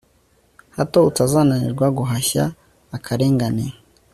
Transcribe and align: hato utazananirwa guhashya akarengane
hato 0.75 0.99
utazananirwa 1.09 1.85
guhashya 1.97 2.43
akarengane 2.95 3.65